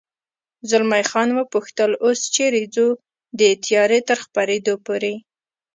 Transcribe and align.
زلمی 0.69 1.03
خان 1.09 1.29
و 1.33 1.39
پوښتل: 1.53 1.91
اوس 2.05 2.19
چېرې 2.35 2.63
ځو؟ 2.75 2.87
د 3.39 3.41
تیارې 3.65 3.99
تر 4.07 4.17
خپرېدو 4.25 4.75
پورې. 4.85 5.13